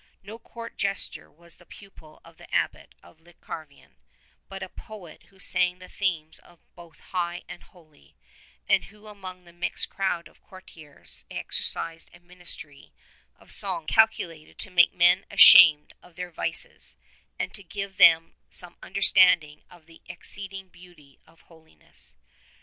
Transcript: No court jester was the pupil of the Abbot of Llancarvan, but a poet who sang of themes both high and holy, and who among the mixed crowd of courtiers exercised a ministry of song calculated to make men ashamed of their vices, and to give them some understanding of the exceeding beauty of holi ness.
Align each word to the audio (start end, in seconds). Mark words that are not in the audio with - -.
No 0.23 0.39
court 0.39 0.77
jester 0.79 1.29
was 1.29 1.57
the 1.57 1.65
pupil 1.67 2.21
of 2.25 2.37
the 2.37 2.51
Abbot 2.51 2.95
of 3.03 3.19
Llancarvan, 3.19 3.97
but 4.49 4.63
a 4.63 4.67
poet 4.69 5.25
who 5.29 5.37
sang 5.37 5.79
of 5.83 5.91
themes 5.91 6.39
both 6.73 6.97
high 7.11 7.43
and 7.47 7.61
holy, 7.61 8.15
and 8.67 8.85
who 8.85 9.05
among 9.05 9.43
the 9.43 9.53
mixed 9.53 9.89
crowd 9.89 10.27
of 10.27 10.41
courtiers 10.41 11.23
exercised 11.29 12.09
a 12.15 12.19
ministry 12.19 12.91
of 13.37 13.51
song 13.51 13.85
calculated 13.85 14.57
to 14.57 14.71
make 14.71 14.91
men 14.91 15.23
ashamed 15.29 15.93
of 16.01 16.15
their 16.15 16.31
vices, 16.31 16.97
and 17.37 17.53
to 17.53 17.61
give 17.61 17.97
them 17.97 18.33
some 18.49 18.77
understanding 18.81 19.61
of 19.69 19.85
the 19.85 20.01
exceeding 20.07 20.67
beauty 20.69 21.19
of 21.27 21.41
holi 21.41 21.75
ness. 21.75 22.15